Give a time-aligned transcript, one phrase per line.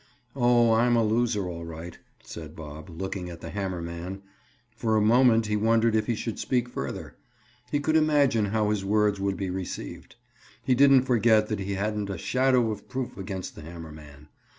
[0.35, 4.23] "Oh, I'm a loser all right," said Bob, looking at the hammer man.
[4.75, 7.15] For a moment he wondered if he should speak further.
[7.71, 10.15] He could imagine how his words would be received.
[10.63, 14.27] He didn't forget that he hadn't a shadow of proof against the hammer man.